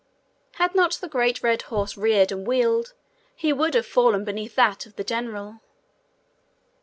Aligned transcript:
Had 0.53 0.73
not 0.73 0.93
the 0.93 1.07
great 1.07 1.43
red 1.43 1.61
horse 1.69 1.95
reared 1.95 2.31
and 2.31 2.47
wheeled, 2.47 2.93
he 3.35 3.53
would 3.53 3.75
have 3.75 3.85
fallen 3.85 4.25
beneath 4.25 4.55
that 4.55 4.87
of 4.87 4.95
the 4.95 5.03
general. 5.03 5.61